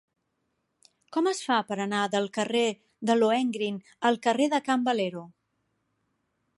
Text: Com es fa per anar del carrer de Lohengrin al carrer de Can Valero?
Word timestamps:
Com 1.17 1.29
es 1.31 1.41
fa 1.49 1.57
per 1.67 1.77
anar 1.85 1.99
del 2.15 2.25
carrer 2.39 2.65
de 3.11 3.19
Lohengrin 3.19 3.79
al 4.11 4.21
carrer 4.27 4.51
de 4.57 4.65
Can 4.71 4.89
Valero? 4.91 5.27